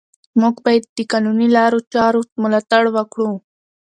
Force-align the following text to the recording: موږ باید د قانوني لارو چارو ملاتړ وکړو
موږ 0.41 0.55
باید 0.65 0.83
د 0.97 0.99
قانوني 1.11 1.47
لارو 1.57 1.79
چارو 1.93 2.21
ملاتړ 2.43 2.83
وکړو 2.95 3.31